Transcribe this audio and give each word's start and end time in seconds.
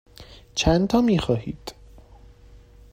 چندتا 0.55 1.01
می 1.01 1.17
خواهید؟ 1.19 1.75